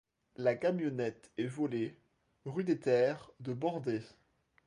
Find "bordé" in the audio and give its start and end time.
3.53-4.01